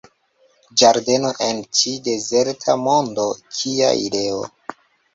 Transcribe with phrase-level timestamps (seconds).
[0.81, 4.45] Ĝardeno en ĉi dezerta mondo, kia ideo.